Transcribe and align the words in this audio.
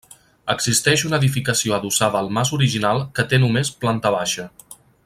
Existeix 0.53 1.03
una 1.09 1.19
edificació 1.23 1.75
adossada 1.77 2.23
al 2.25 2.33
mas 2.39 2.53
original 2.59 3.05
que 3.21 3.29
té 3.35 3.43
només 3.45 3.75
planta 3.85 4.15
baixa. 4.21 4.49